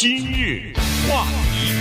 [0.00, 0.72] 今日
[1.06, 1.74] 话题，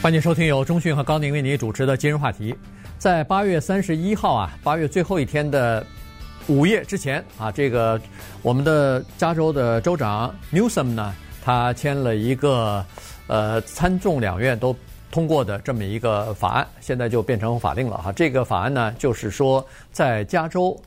[0.00, 2.54] 欢迎收听由中讯和高宁为您主持的今日话题。
[2.96, 5.84] 在八月三十一号啊，八月最后一天的
[6.46, 8.00] 午夜之前啊，这个
[8.40, 11.12] 我们的加州的州长 Newsom 呢，
[11.44, 12.86] 他签了一个
[13.26, 14.72] 呃参众两院都
[15.10, 18.12] 通过的这么一个法案，现在就变成法令了哈。
[18.12, 20.80] 这个法案呢，就是说在加州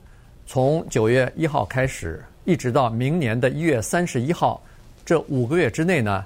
[0.48, 2.24] 从九月一号开始。
[2.46, 4.62] 一直到明年的一月三十一号，
[5.04, 6.23] 这五个月之内呢，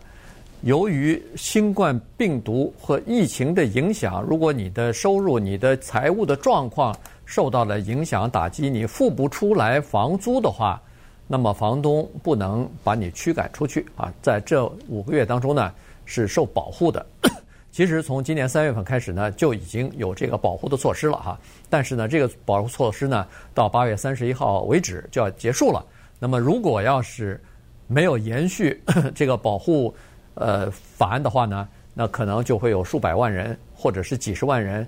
[0.64, 10.82] 由于新冠病毒和疫情的影响，如果你的收入、你的财务的状况受到了影响打击，你付不出来房租的话，
[11.26, 14.14] 那么房东不能把你驱赶出去啊。
[14.22, 15.72] 在这五个月当中呢，
[16.04, 17.06] 是受保护的。
[17.72, 21.40] 其实从今年三月份开始呢，就已经有这个保护的措施了哈。
[21.70, 25.86] 但是呢，这个保护措施呢，到八月三十一号为止就要结束了。
[26.20, 27.42] 那么，如果要是
[27.88, 28.80] 没有延续
[29.16, 29.96] 这个保护
[30.36, 34.86] 呃法案的话呢，那可能就会有数百万人，或者是几十万人，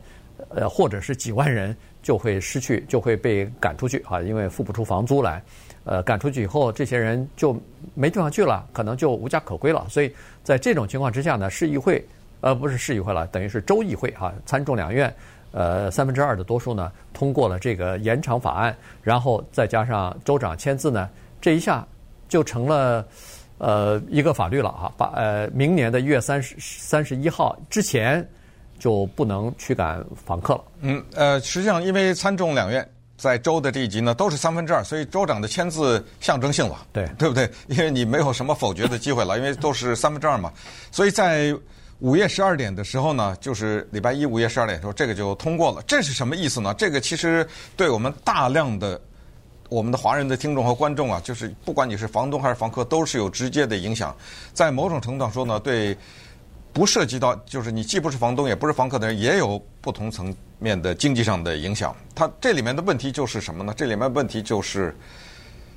[0.49, 5.41] 呃，或者是几万人就会失去，就会被赶出去啊，因为付不出房租来。
[5.83, 7.59] 呃，赶出去以后，这些人就
[7.95, 9.83] 没地方去了，可能就无家可归了。
[9.89, 12.05] 所以在这种情况之下呢，市议会
[12.41, 15.11] 呃不是市议会了，等于是州议会哈，参众两院
[15.51, 21.09] 呃三分之二的多数呢通过了这个延长法案，然后再加上州长签字呢。
[21.39, 21.85] 这一下
[22.29, 23.05] 就成了
[23.57, 28.23] 呃一个法律了啊，把呃明年的一月三十三十一号之前
[28.77, 30.63] 就不能驱赶访客了。
[30.81, 37.49] 嗯，呃，实际上因为参众两院在州的这一级呢都是三分之二，所以州长的签字象征性了，对对不对？
[37.67, 40.51] 因为你没有什么否决的机会了，因为都是三分之二嘛。
[40.91, 41.55] 所以在
[42.01, 45.81] 午夜十二点的时候呢，就是礼拜一午夜十二点的时候，这个就通过了。
[45.87, 46.73] 这是什么意思呢？
[46.73, 48.99] 这个其实对我们大量的。
[49.69, 54.13] 我们的华人的听众和观众啊，就是不管你是房东还是房客，都是有直接的影响。
[54.51, 55.97] 在某种程度上说呢，对
[56.73, 61.95] 不涉及到就是你既不是房东也不是房客的人，也有不同层面的经济上的影响。
[62.13, 63.73] 它这里面的问题就是什么呢？
[63.77, 64.93] 这里面问题就是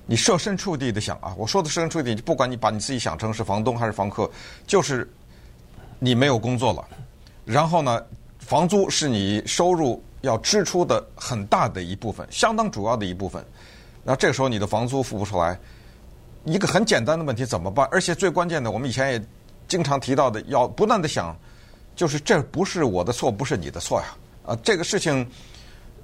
[0.06, 4.28] 你设身处地的想啊，我说的设身处地，不管你把你自己想成是房东还是房客，
[4.66, 5.08] 就是
[6.04, 6.86] 你没有工作了，
[7.46, 8.04] 然后呢，
[8.38, 13.42] 房租是你收入要支出的很大的一部分，相当主要的一部分。
[14.02, 15.58] 那这个时候你的房租付不出来，
[16.44, 17.88] 一个很简单的问题怎么办？
[17.90, 19.24] 而且最关键的，我们以前也
[19.66, 21.34] 经常提到的，要不断的想，
[21.96, 24.14] 就是这不是我的错，不是你的错呀。
[24.44, 25.26] 啊，这个事情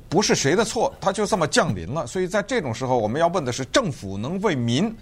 [0.08, 2.06] 不是谁的错，它就这么降临了。
[2.06, 4.96] 所以在这种时候，我们要问的是，政府能为民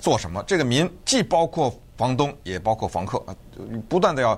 [0.00, 0.42] 做什么？
[0.48, 3.30] 这个民既包括房东，也包括房客啊，
[3.88, 4.36] 不断的要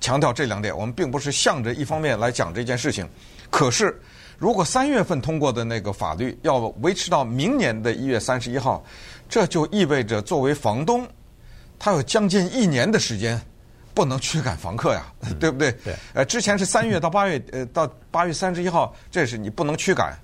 [0.00, 0.76] 强调这两点。
[0.76, 3.08] 我们并不是向着一方面来讲这件事情，
[3.48, 4.00] 可是。
[4.40, 8.82] 如果三月份通过的那个法律要维持到明年的一月三十一号，
[9.28, 11.06] 这就意味着作为房东，
[11.78, 13.38] 他有将近一年的时间
[13.92, 15.70] 不能驱赶房客呀，对不对？
[15.84, 15.94] 对。
[16.14, 20.18] 呃，之前是三月到八月，呃，到八月三十一号，这是你不能驱赶。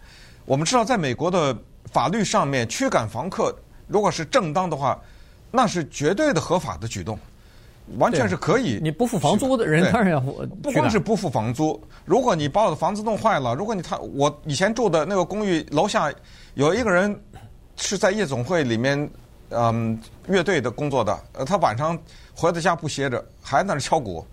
[0.47, 1.55] 我们知道，在美国的
[1.93, 3.55] 法律上面，驱赶房客
[3.87, 4.99] 如果是正当的话，
[5.51, 7.19] 那是绝对的合法的举动。
[7.99, 8.81] 完全是可以。
[8.83, 10.45] 你不付房租的人当然要付。
[10.61, 16.13] 不光是不付房租，如果你把我的房子弄坏了，如果你他我以前住的那个公寓楼下
[16.55, 17.17] 有一个人
[17.77, 19.09] 是在夜总会里面
[19.51, 19.97] 嗯
[20.27, 21.97] 乐队的工作的，呃他晚上
[22.35, 24.27] 回到家不歇着，还在那敲鼓，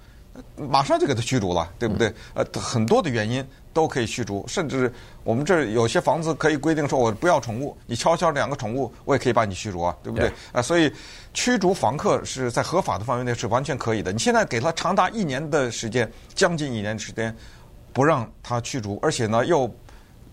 [0.56, 2.12] 马上就给他驱逐了，对不对？
[2.34, 3.46] 呃，很多的原因。
[3.73, 4.91] 都可以驱逐，甚至
[5.23, 10.31] 我们这儿有些房子可以规定说，我不要宠物，你悄悄两个宠物，我也可以把你驱逐啊，对不对？
[10.51, 10.91] 啊，所以
[11.34, 14.11] 驱逐房客是在合法的范围内是完全可以的。
[14.11, 17.35] 你现在给他长达一年的时间，将近一年的时间，
[17.91, 19.69] 不让他驱逐，而且呢又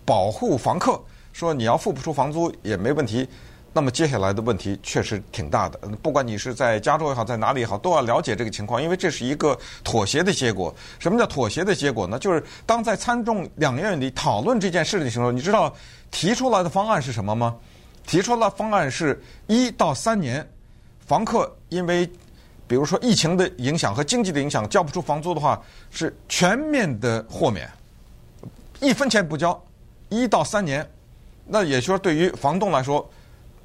[0.05, 1.01] 保护房客，
[1.33, 3.27] 说你要付不出房租也没问题。
[3.73, 10.75] 那么接下来的问题确实挺大的，不管你是在加州也好，在哪里也好，都要了解这个情况，因为这是一个妥协的结果。
[10.99, 12.19] 什么叫妥协的结果呢？
[12.19, 15.73] 就是当在参众两院里讨论这件事的时候，你知道
[16.11, 17.55] 提出来的方案是什么吗？
[18.05, 19.17] 提出来方案是
[19.47, 20.45] 一到三年，
[21.07, 22.05] 房客因为
[22.67, 27.71] 比如说疫情的影响和经济的影响交不出房租的话，是全面的豁免，
[28.81, 29.57] 一分钱不交，
[30.09, 30.85] 一到三年。
[31.45, 33.09] 那也就是，对于房东来说。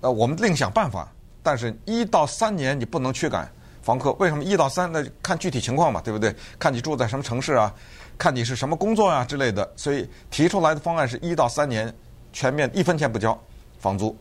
[0.01, 1.11] 呃，我们另想办法，
[1.43, 3.51] 但是一到三年你不能驱赶
[3.83, 4.13] 房客。
[4.15, 4.91] 为什么一到三？
[4.93, 6.35] 那看具体情况嘛，对不对？
[6.59, 7.73] 看你住在什么城市啊，
[8.19, 9.73] 看你是什么工作啊之类的。
[9.77, 11.93] 所以提出来的方案是一到三年
[12.33, 13.39] 全面一分钱不交
[13.79, 14.17] 房租。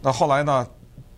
[0.00, 0.66] 那后来呢？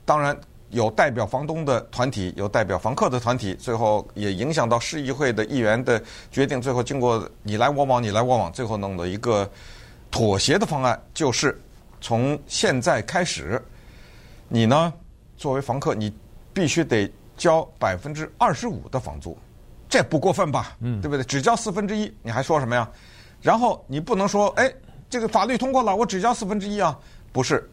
[0.07, 0.37] 当然
[0.71, 6.61] 有代表房东的团体，有代表房客的团体，最后也影响到市议会的议员的决定。
[6.61, 9.49] 最后经过你来我往，你来我往，最后弄了一个
[10.11, 11.61] 妥协的方案，就是
[12.01, 13.63] 从现在开始。
[14.53, 14.93] 你呢？
[15.37, 16.13] 作为房客，你
[16.53, 19.39] 必须得交百分之二十五的房租，
[19.89, 20.77] 这不过分吧？
[20.81, 21.23] 嗯，对不对？
[21.23, 22.91] 只交四分之一，你还说什么呀？
[23.41, 24.71] 然后你不能说，哎，
[25.09, 26.99] 这个法律通过了，我只交四分之一啊？
[27.33, 27.71] 不是，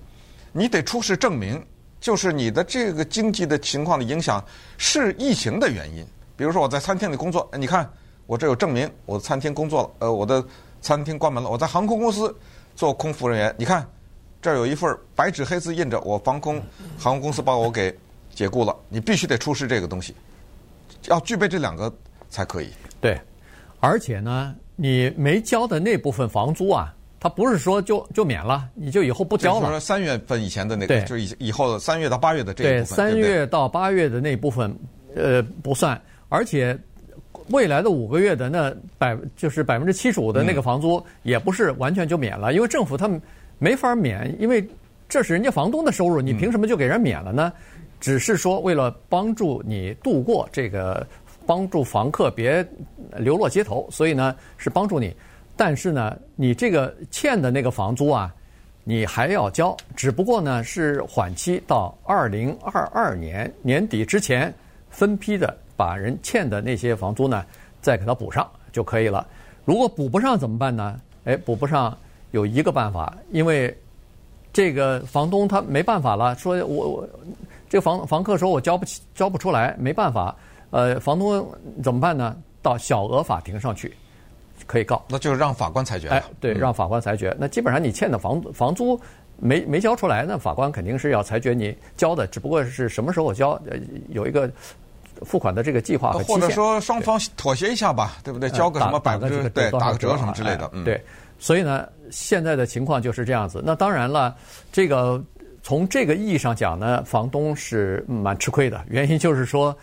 [0.54, 1.66] 你得出示证明，
[2.00, 4.42] 就是你的这个经济的情况的影响
[4.78, 6.06] 是疫情的原因。
[6.36, 7.92] 比如说我在餐厅里工作，你看
[8.28, 10.46] 我这有证明，我的餐厅工作了，呃，我的
[10.80, 11.50] 餐厅关门了。
[11.50, 12.34] 我在航空公司
[12.76, 13.86] 做空服人员，你看
[14.48, 16.56] 这儿有一份白纸黑字印着，我防空
[16.98, 17.94] 航空公司把我给
[18.34, 20.16] 解雇了，你必须得出示这个东西，
[21.10, 21.94] 要具备这两个
[22.30, 22.70] 才可以。
[23.02, 23.20] 对，
[23.82, 29.68] 而且呢，你没交的那部分房租啊，它不是说就就免了，你就以后不交了。
[29.68, 32.86] 说三月份以前的那个，就是以以后三月到八月的这一部分。
[32.86, 34.74] 对，三月到八月的那部分，
[35.14, 36.02] 呃，不算。
[36.30, 36.78] 而且
[37.50, 43.22] 未来的五个月的那百就是百分之七十五的那个房租，也不是完全就免了，因为政府他们
[43.60, 44.68] 没法免，因为
[45.10, 47.52] 这是人家房东的收入，你凭什么就给人免了呢？
[48.00, 51.06] 只是说为了帮助你度过这个，
[51.46, 52.66] 帮助房客别
[53.18, 55.16] 流落街头，所以呢是帮助你。
[55.56, 58.34] 但是呢，你这个欠的那个房租啊，
[58.84, 64.54] 你还要交，只不过呢是缓期到二零二二年年底之前
[64.90, 65.58] 分批的。
[65.78, 67.46] 把人欠的那些房租呢，
[67.84, 69.28] 再给他补上就可以了。
[69.64, 71.00] 如果补不上怎么办呢？
[71.26, 71.96] 哎，补不上
[72.32, 73.76] 有一个办法，因为
[74.52, 77.10] 这个房东他没办法了，说我我
[77.70, 80.36] 这个房房客说我交不起交不出来，没办法。
[80.70, 81.48] 呃，房东
[81.84, 82.36] 怎么办呢？
[82.62, 83.94] 到小额法庭上去
[84.66, 85.04] 可以告。
[85.10, 86.10] 那就是让法官裁决。
[86.10, 87.36] 哎，对，让法官裁决。
[87.40, 89.00] 那基本上你欠的房房租
[89.38, 93.78] 没没交出来，那法官肯定是要裁决你交的，只不过是什么时候交，呃，
[94.10, 94.52] 有一个。
[95.24, 98.50] 付款的这个计划和期限，或者说双方妥协一下吧，对不对？
[98.50, 101.02] 交个什么百分之对打个折什么之类的，嗯，对。
[101.40, 103.62] 所以呢，现在的情况就是这样子。
[103.64, 104.36] 那当然了，
[104.72, 105.24] 这个
[105.62, 108.84] 从这个意义上讲呢，房东是蛮吃亏的。
[108.90, 109.76] 原因就是说，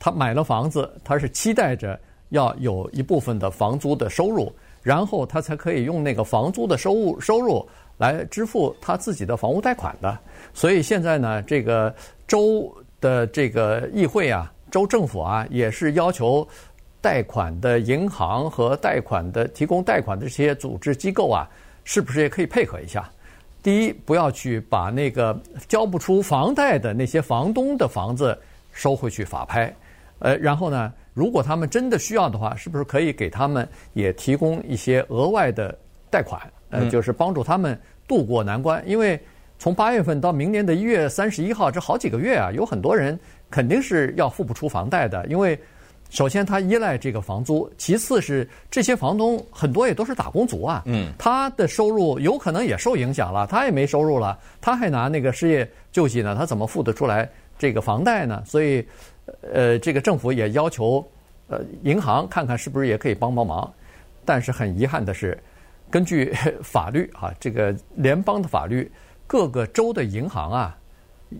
[0.00, 1.96] 他买了房子，他是期待着
[2.30, 4.52] 要有一部分的房租的收入，
[4.82, 7.64] 然后他才可以用那个房租的收入收入
[7.96, 10.18] 来支付他自己的房屋贷款的。
[10.52, 11.94] 所以现在呢，这个
[12.26, 12.68] 州
[13.00, 14.52] 的这个议会啊。
[14.70, 16.46] 州政府啊，也是要求
[17.00, 21.48] 贷款的银行和贷款的提供贷款的这些组织机构啊，
[21.84, 23.08] 是不是也可以配合一下？
[23.62, 28.38] 第一，不要去把那个交不出房贷的那些房东的房子
[28.72, 29.74] 收回去法拍。
[30.20, 35.76] 呃，然后呢，如果他们真的需要的话，是不是可以给他们也提供一些额外的
[36.08, 36.40] 贷款？
[36.70, 38.82] 呃，就是帮助他们渡过难关。
[38.86, 39.20] 因为
[39.58, 43.18] 从八月份到明年的一月三十一号，这好几个月啊，有很多人。
[43.50, 45.58] 肯定是要付不出房贷的，因为
[46.10, 57.26] 首先他依赖这个房租，其次是这些房东很多也都是打工族啊，嗯，他的收入有可能也受影响了，他也没收入了，他还拿那个失业救济呢，他怎么付得出来
[57.58, 58.42] 这个房贷呢？
[58.44, 58.86] 所以，
[59.50, 61.02] 呃，这个政府也要求
[61.48, 63.72] 呃银行看看是不是也可以帮帮忙，
[64.26, 65.38] 但是很遗憾的是，
[65.90, 68.92] 根据 法律啊，这个联邦的法律，
[69.28, 70.76] 各个州的银行啊。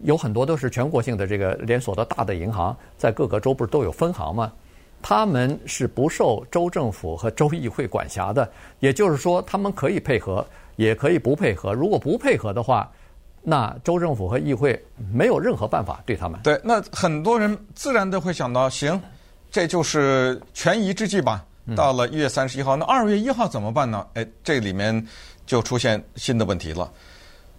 [0.02, 4.52] 有很多都是全国性的这个连锁的大的银行，在各个州不是都有分行吗？
[5.00, 8.46] 他们是不受州政府和州议会管辖的，
[8.81, 10.46] 也就是说，他们可以配合，
[10.76, 11.73] 也可以不配合。
[11.73, 12.93] 如果不配合的话，
[13.43, 14.79] 那州政府和议会
[15.11, 16.38] 没有任何办法对他们。
[16.43, 19.00] 对，那很多人自然都会想到，行，
[19.50, 21.42] 这就是权宜之计吧。
[21.75, 24.07] 到了一月三十一号，那二月一号怎么办呢？
[24.14, 25.07] 哎，这里面
[25.47, 26.92] 就出现新的问题了。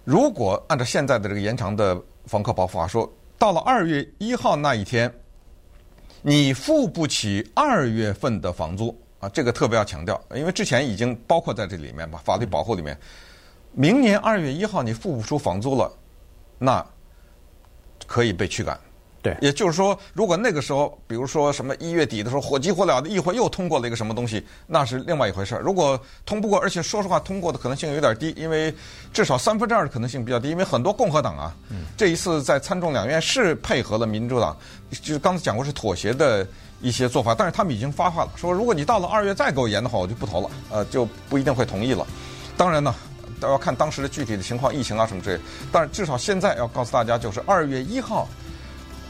[0.09, 5.13] 如果按照现在的这个延长的房客保护法说，到了二月一号那一天，
[6.23, 12.97] 你付不起二月份的房租啊，这个特别要强调，因为之前已经包括在这里面吧，法律保护里面。
[13.71, 15.95] 明年二月一号你付不出房租了，
[16.57, 16.83] 那
[18.07, 18.79] 可以被驱赶。
[19.21, 25.61] 对，也就是说，如果那个时候，比如说什么一月底的时候，火急火燎的议会又通过了一个什么东西，那是另外一回事儿。
[25.61, 28.73] 如果通不过，而且说实话，通过的可能性有点低，因为
[29.11, 31.53] 至少三分之二的可能性比较低，因为很多共和党啊，
[31.97, 34.55] 这一次在参众两院是配合了民主党，
[35.01, 36.47] 就是刚才讲过是妥协的
[36.79, 42.07] 一些做法，但是他们已经发话了，说如果你到了二月再给我延的话，我就不投了，呃，就不一定会同意了。
[42.55, 42.95] 当然呢，
[43.41, 45.41] 都要看当时的具体的情况、疫情啊什么之类。
[45.73, 48.25] 但是至少现在要告诉大家，就是二月一号。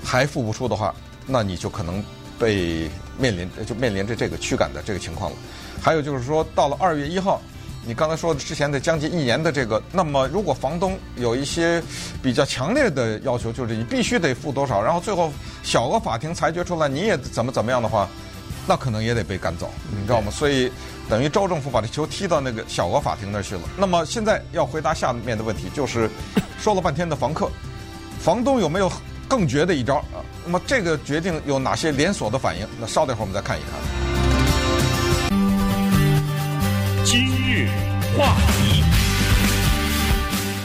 [0.04, 0.94] 还付不出的话，
[1.26, 2.04] 那你就可能
[2.38, 5.38] 被面临就面临着这个驱赶的这个情况了。
[5.82, 7.42] 还有就是说，到了二月一号，
[7.86, 11.82] 你刚才说的之前的将近一年的这个，那么如果房东有一些
[12.22, 15.32] 比较强烈的要求，就是你必须得付多少，然后最后
[15.64, 18.10] 小额法庭裁决出来你也怎么怎么样的话，
[18.68, 20.32] 那可能也得被赶走，你知道吗？
[20.32, 20.72] 所以
[21.10, 23.62] 等于州政府把这球踢到那个小额法庭那儿去了。
[23.78, 26.10] 那么现在要回答下面的问题，就是
[26.60, 27.50] 说了半天的房客，
[28.20, 28.92] 房东有没有？
[29.30, 30.26] 更绝的一招啊。
[30.44, 32.68] 那么这个决定有哪些连锁的反应？
[32.82, 33.72] 那稍等一会儿我们再看一看。
[37.06, 37.70] 今日
[38.18, 38.84] 话题，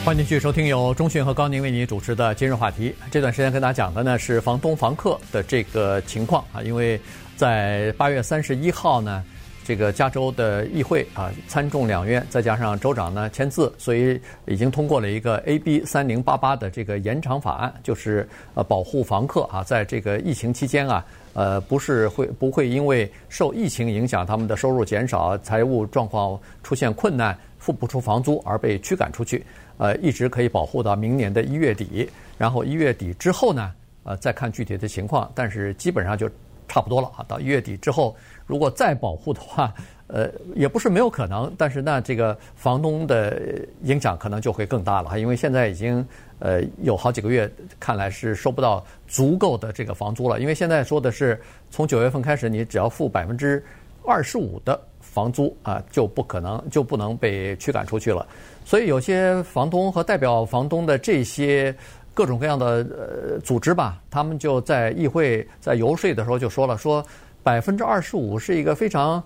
[0.03, 2.93] 欢迎继续收听由中讯和高宁为您主持的今日话题。
[3.11, 6.99] 这段时间跟大家讲的呢是房东房客的这个情况啊，因为
[7.37, 9.23] 在八月三十一号呢。
[9.65, 21.03] 这个加州的议会啊，参众两院再加上州长呢签字，所以已经通过了一个 AB 三零八八的这个延长法案，就是呃保护房客啊，在这个疫情期间啊，
[21.33, 29.43] 呃不是会不会因为受疫情影响，他们的收入减少、财务状况出现困难、付不出房租而被驱赶出去，
[29.77, 32.07] 呃一直可以保护到明年的一月底，
[32.37, 36.29] 然后一月底之后呢，呃再看具体的情况，但是基本上就
[36.67, 38.15] 差不多了啊，到一月底之后。
[38.47, 39.73] 如果再保护的话，
[40.05, 43.41] 呃，也不是没有可能，但是那，这个房东的
[43.81, 46.07] 影响可能就会更大了，因为现在已经
[46.37, 50.39] 呃有好几个月，看来是收不到足够的这个房租了。
[50.39, 51.41] 因为现在说的是
[51.71, 53.65] 从九月份开始，你只要付百分之
[54.05, 58.27] 二十五的房租啊，就不可能就不能被驱赶出去了。
[58.63, 61.75] 所以有些房东和代表房东的这些
[62.15, 62.65] 各种各样的
[62.97, 67.05] 呃组织吧，他们就在议会在游说的时候就说了说。
[67.43, 69.23] 百分之二十五是一个非常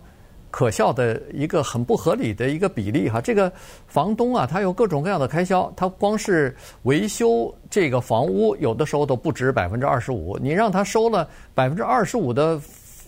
[0.51, 3.21] 可笑的一个很不合理的一个比例哈。
[3.21, 3.49] 这个
[3.87, 6.53] 房东啊，他有各种各样的开销，他光是
[6.83, 10.37] 维修这个房屋，有的时候都不止百分之二十五。
[10.41, 12.59] 你让他收了百分之二十五的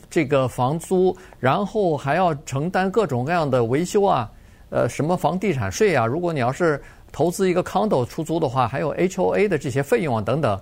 [0.10, 4.32] 这个房租，然后还要承担各种各样的维修啊，
[4.70, 6.06] 呃，什么房地产税啊？
[6.06, 10.60] 如果你要是投资一个 condo 出租的话，还有 HOA 的这些费用啊等等，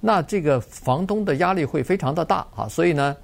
[0.00, 2.68] 那这个房东的压力会非常的大啊。
[2.68, 3.16] 所以呢。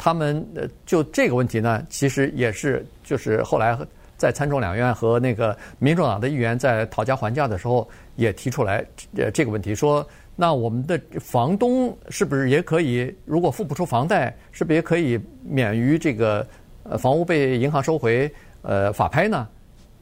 [0.00, 3.76] 他们呃，就这个问题呢，其实也是就是后来
[4.16, 10.06] 在参众两院和那个民主党的议员在讨价还价的时候也提出来呃这个问题，说
[10.36, 16.46] 那我们的房东是不是也可以，如果付不出房贷，是不是也可以免于这个
[16.84, 18.32] 呃房屋被银行收回
[18.62, 19.48] 呃法拍呢？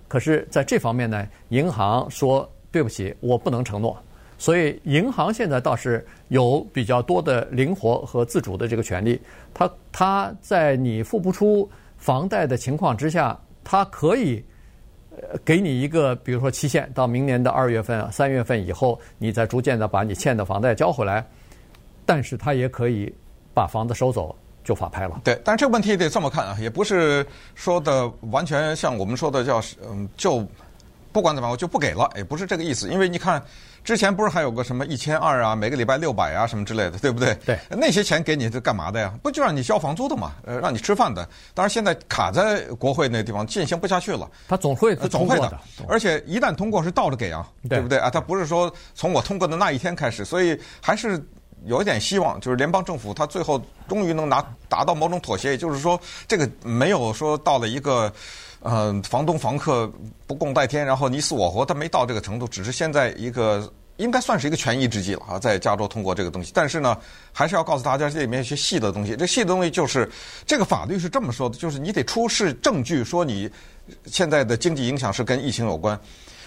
[0.08, 3.96] 可是在这方面呢，银行说对不起，我不能承诺。
[4.38, 9.18] 所以银行现在倒是有比较多的灵活和自主的这个权利，
[9.54, 14.44] 他他在你付不出房贷的情况之下，他可以
[15.10, 21.26] 呃给你一个，比如说期限到明年的二月份、三月份以后，你再逐渐的把你欠的房贷交回来，
[22.04, 23.10] 但是他也可以
[23.54, 24.36] 把房子收走
[24.66, 25.18] 就法拍了。
[25.24, 30.46] 对，但是这个问题得这么看啊，也不是说的完全像我们说的叫嗯就
[31.12, 33.42] 不管怎么样我就不给了，也不是这个意思，因为你看。
[33.86, 37.32] 之前不是还有个什么一千二啊，每个礼拜六百啊，什么之类的，对不对？
[37.46, 39.14] 对，那些钱给你是干嘛的呀？
[39.22, 41.24] 不就让你交房租的嘛，呃，让你吃饭的。
[41.54, 44.28] 当然现在卡在国会那地方进行不下去了。
[44.48, 45.56] 他总会总会的，
[45.88, 48.10] 而且一旦通过是倒着给啊，对，对不对啊？
[48.10, 51.24] 他不是说从我通过的那一天开始，所以还是
[51.66, 58.12] 有一点希望，就是联邦政府他最后终于能拿达到某种妥协，也就是说这个没有说到了一个。
[58.60, 59.88] 呃，房东房客
[60.26, 66.50] 不共戴天，然后你死我活，他没到这个程度，只是现在一个应该算是一个权宜之计了啊，在加州通过这个东西。
[66.52, 66.96] 但是呢，
[67.32, 69.14] 还是要告诉大家这里面一些细的东西。
[69.14, 70.10] 这细的东西就是
[70.44, 73.48] 这个法律是这么说的，就是你得出示证据说你
[74.06, 76.00] 现在的经济影响是跟疫情有关。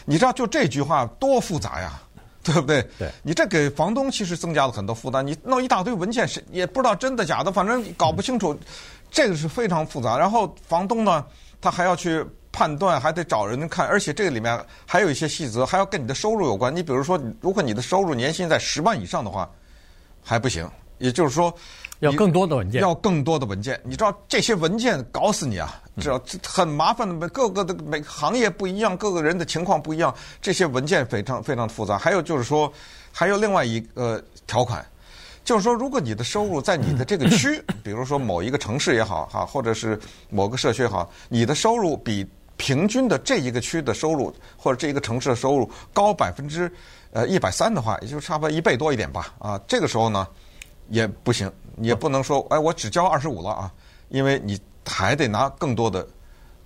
[0.03, 2.01] 你知道就这句话多复杂呀，
[2.43, 2.81] 对不对？
[2.97, 3.11] 对。
[3.23, 8.57] 你这给房东其实增加了很多负担，你弄一大堆文件是也不知道真的假的，反正搞不清楚，
[9.11, 10.17] 这个是非常复杂。
[10.17, 11.25] 然后房东呢？
[11.61, 16.73] 他还要去判断，还得找人看，而且这个里面还有一些细则，还要跟你的收入有关。
[16.73, 19.49] 你比如说，如果你的收入年薪在十万以上的话，
[20.23, 20.65] 还不行。
[20.99, 21.53] 也就是说，
[21.99, 23.79] 要更多的文件，要更多的文件。
[23.83, 25.81] 你知道这些文件搞死你啊！
[25.97, 31.97] 知道很麻烦的，各个的每个行业不一样，各个人的情况不一样，这些文件非常非常复杂。
[31.97, 32.71] 还有就是说，
[33.11, 34.85] 还有另外一个条款。
[35.43, 42.25] 就是说，如果你的收入在你的这个区， 比如说某一个城市也好，哈，或者是某个社区也好，你的收入比
[42.55, 46.71] 平均的这一个区的收入或者这一个城市的收入高百分之
[47.11, 50.27] 呃一百三的话，也就差不多一倍多一点吧，啊，这个时候呢
[50.89, 53.71] 也不行，也不能说，哎，我只交二十五了啊，
[54.09, 56.07] 因为你还得拿更多的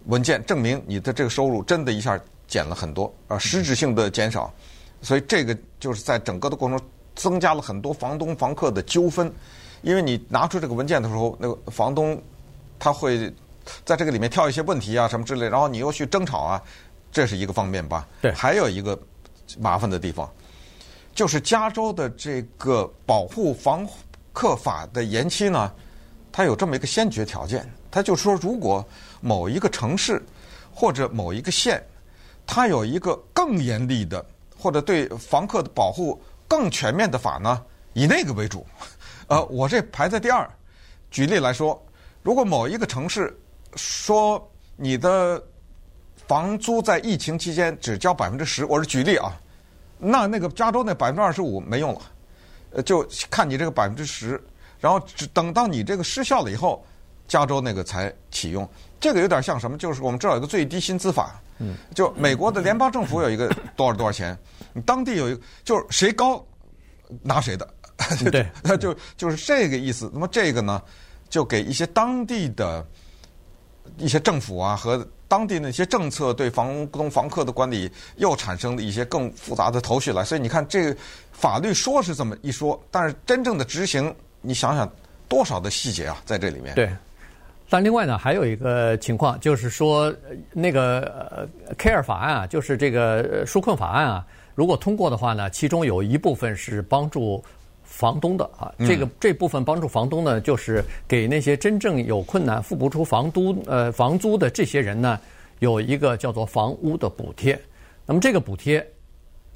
[0.05, 4.53] 文件证明你的这个收入真的一下减了很多啊，实质性的减少，
[5.01, 6.87] 所以这个就是在整个的过程中。
[7.15, 9.31] 增加了很多房东房客的纠纷，
[9.83, 12.19] 因为你拿出这个文件的时候，那个房东
[12.79, 13.31] 他会
[13.85, 16.59] 在这个里面挑一些问题啊什么之类，然后你又去争吵啊，
[17.11, 18.07] 这是一个方面吧。
[18.19, 18.99] 对，还有一个
[19.59, 20.27] 麻烦的地方，
[21.13, 23.87] 就是加州的这个保护房
[24.33, 25.71] 客法的延期呢，
[26.31, 28.85] 它有这么一个先决条件，它就说如果
[29.21, 30.21] 某一个城市
[30.73, 31.81] 或者某一个县，
[32.45, 34.25] 它有一个更严厉的
[34.57, 36.21] 或者对房客的保护。
[36.45, 37.63] 更全面的法呢，
[37.93, 38.63] 以那个为主。
[39.25, 40.47] 呃，我这排在第二。
[41.09, 41.83] 举例来说，
[42.21, 43.35] 如果某一个城市
[43.75, 45.43] 说你的
[46.27, 49.33] 房租在疫情期间只交百分之十，我是举例啊，
[49.97, 52.01] 那那个加州那百分之二十五没用了，
[52.73, 54.41] 呃，就看你这个百分之十，
[54.79, 56.85] 然后只等到你这个失效了以后，
[57.27, 58.67] 加州那个才启用。
[58.99, 59.77] 这个有点像什么？
[59.77, 64.37] 就是我们知道有个最低薪资法，嗯，就美国的联邦政府有一个多少多少钱，
[64.73, 66.45] 你当地有一个就是谁高
[67.21, 67.67] 拿谁的。
[68.31, 70.09] 对， 那就就是这个意思。
[70.13, 70.81] 那么这个呢，
[71.29, 72.85] 就给一些当地的
[73.97, 80.23] 一些政府啊和当地那些政策对房东房客的管理又产生了一些更复杂的头绪来。
[80.23, 80.95] 所以你看，这个
[81.31, 84.87] 法律说是这么一说，但是真正的执行，你想想
[85.27, 86.75] 多少的细节啊，在这里面。
[86.75, 86.87] 对。
[87.67, 90.13] 但另外呢，还有一个情况，就是说
[90.51, 91.49] 那个
[91.79, 94.23] ，CARE 法案啊，就是这个纾困法案啊，
[94.53, 97.43] 如果通过的话呢，其中有一部分是帮助。
[97.93, 105.19] 房东的啊，这个这部分帮助房东呢，就是给那些真正有困难付不出房租呃房租的这些人呢，
[105.59, 107.57] 有一个叫做房屋的补贴。
[108.03, 108.83] 那么这个补贴，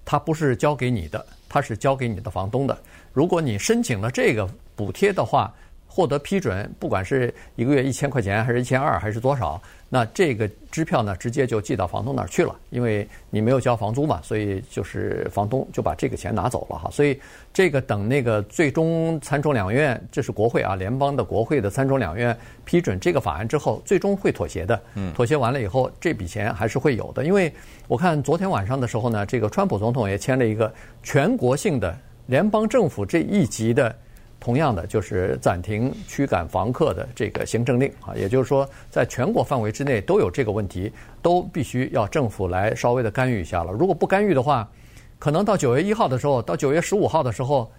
[0.05, 2.77] 它不是交给你的，它是交给你的房东的。
[3.11, 5.51] 如果你申请了这个补贴的话，
[5.97, 16.87] 获得批准，不管是一个月一千块钱，还是一千二，还是多少，那这个支票呢，直接就寄到房东那儿去了，因为你没有交房租嘛，所以就是房东就把这个钱拿走了哈。
[16.91, 17.19] 所以
[17.51, 24.79] 这个等那个最终参众两院，这是国会啊，联邦的国会的参众两院批准这个法案之后，最终会妥协的。
[24.93, 27.23] 嗯，妥协完了以后，这笔钱还是会有的。
[27.23, 27.51] 因为
[27.87, 33.95] 我看昨天晚上的时候呢，这个川普总统也签了一个全国性的联邦政府这一级的。
[34.39, 40.91] 同样的，就是暂停驱赶房客的这个行政令啊，也就是说，在全国范围之内都有这个问题，
[41.21, 43.71] 都必须要政府来稍微的干预一下了。
[43.71, 44.69] 如果不干预的话，
[45.17, 47.69] 可能到九月一号的时候，到九月十五号的时候，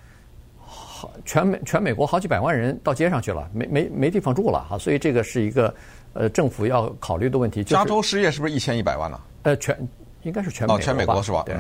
[0.59, 4.77] 好，全美全美国好几百万人到街上去了，没没没地方住了啊。
[4.77, 5.73] 所以这个是一个
[6.13, 7.63] 呃政府要考虑的问题。
[7.63, 9.21] 就是、加州失业是不是一千一百万呢？
[9.45, 9.79] 呃，全
[10.23, 10.83] 应该是全美国吧？
[10.83, 11.45] 哦，全美国是吧？
[11.47, 11.57] 对，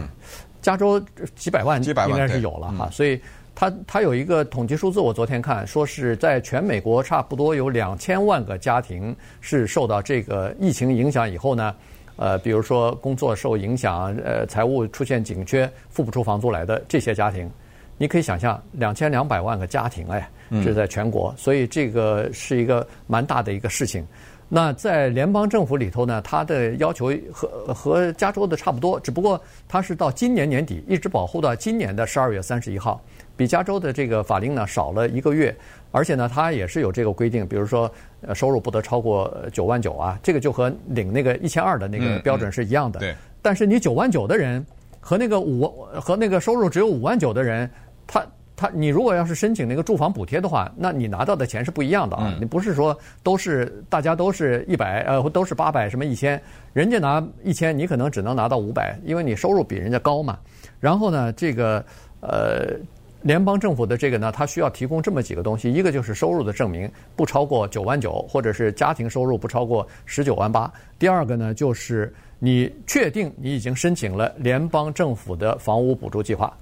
[0.60, 1.00] 加州
[1.36, 2.90] 几百万，几百万应该是有了哈。
[2.90, 3.18] 所以。
[3.58, 11.74] 他他有一个统计数字，我昨天看，说是在全美国差不多有两千万个家庭是受到这个疫情影响以后呢，
[12.14, 17.50] 呃，比如说工作受影响，呃，财务出现紧缺，付不出房租来的这些家庭，
[17.96, 20.30] 你可以想象两千两百万个家庭哎，
[20.62, 24.06] 是在全国，所以这个是一个蛮大的一个事情。
[24.48, 33.00] 那在联邦政府里头呢，它的要求和和加州的差不多，只不过它是到今年年底，一直保护到今年的十二月三十一号。
[33.36, 35.54] 比加州的这个法令呢少了一个月，
[35.92, 37.88] 而且呢，它也是有这个规定，比如说，
[38.22, 42.98] 呃，收入不得超过九万九啊，这个就和领那个一千二的那个标准是一样的。
[42.98, 43.16] 嗯嗯、对。
[43.40, 44.64] 但是你九万九的人
[44.98, 45.68] 和那个五
[46.00, 47.70] 和那个收入只有五万九的人，
[48.08, 48.26] 他
[48.58, 52.34] 他你如果要是申请那个住房补贴的话，那你拿到的钱是不一样的啊。
[52.34, 56.38] 嗯、你不是说都是大家都是一百呃都是八百什么一千，
[56.72, 60.36] 人家拿一千，你可能只能拿到五百，因为你收入比人家高嘛。
[60.80, 61.82] 然后呢，这个
[62.20, 62.76] 呃。
[63.22, 70.72] 联邦政府的这个呢，它需要提供这么几个东西，一个就是收入的证明，不超过九万九，或者是家庭收入不超过十九万八。
[71.00, 76.56] 第二个呢，就是你确定你已经申请了联邦政府的房屋补助计划，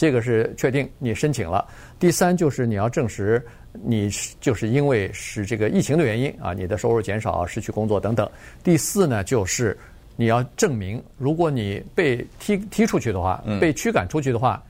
[0.00, 1.62] 这个是确定你申请了。
[1.98, 3.46] 第三就是你要证实
[3.82, 4.08] 你
[4.40, 8.26] 就是因为是这个疫情的原因啊，你的收入减少、失去工作等等。
[8.64, 9.76] 第四呢，就是
[10.16, 14.62] 你要证明，如果你被踢踢出去的话，被驱赶出去的话。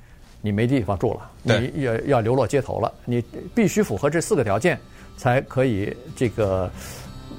[0.42, 2.92] 你没地方住了，你要要流落街头了。
[3.04, 3.22] 你
[3.54, 4.76] 必须符合这四个条件，
[5.16, 6.68] 才可以这个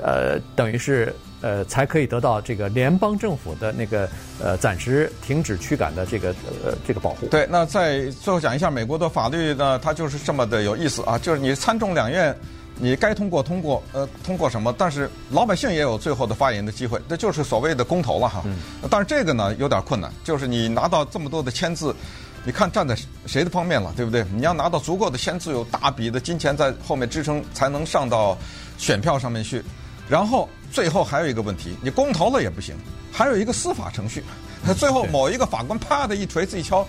[0.02, 4.10] 呃，等于是呃，才可以得到这个联邦政府的那个
[4.42, 6.30] 呃暂时停止驱赶的这个
[6.64, 7.26] 呃这个保护。
[7.28, 12.36] 对，那再最后讲一下美国的法律呢，它就是这么的有意思啊，就是你参众两院
[12.80, 18.42] 你该通过通过呃通过什么，但是老百姓也有最后的发言的机会，这就是所谓的公投了哈。
[18.46, 18.58] 嗯。
[18.90, 21.96] 但是这个呢有点困难，就是你拿到这么多的签字。
[22.44, 24.26] 你看站在谁的方面了，对不对？
[24.34, 28.36] 你要拿到足够的签字，有大笔的金钱在后面支撑，才能上到
[28.80, 29.64] 选票上面去。
[30.10, 32.76] 然后最后还有一个问题，你公投了也不行，
[33.12, 34.24] 还有一个司法程序。
[34.78, 36.86] 最后某一个法官啪的一锤子一敲，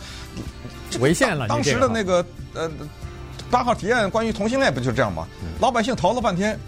[1.00, 1.48] 违宪了。
[1.48, 2.70] 当时的那个呃
[3.50, 5.26] 八号提案关于同性恋不就是这样吗？
[5.58, 6.58] 老百姓投了半天，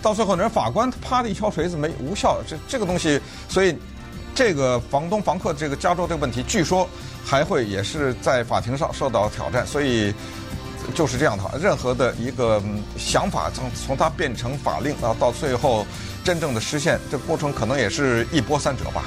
[0.00, 2.40] 到最后人法官啪的一敲锤子没无效。
[2.48, 3.76] 这这个东西，所以
[4.34, 6.88] 这个房东房客这个加州这个问题，据说。
[7.28, 10.14] 还会也是在法庭上受到挑战，所以
[10.94, 12.62] 就是这样的，任何的一个
[12.96, 15.86] 想法从从它变成法令啊，到最后
[16.24, 19.04] 真正的实现，这过程可能也是一波三折吧。